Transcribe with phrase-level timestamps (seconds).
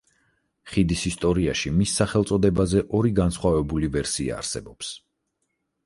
[0.71, 4.95] ხიდის ისტორიაში მისი სახელწოდებაზე ორი განსხვავებული ვერსია არსებობს.